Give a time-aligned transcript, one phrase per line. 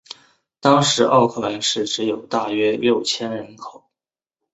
[0.59, 3.83] 当时奥克兰市只有大约六千人口。